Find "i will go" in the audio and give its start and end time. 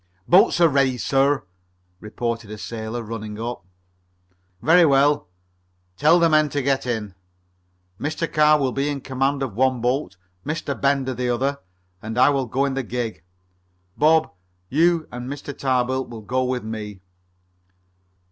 12.17-12.65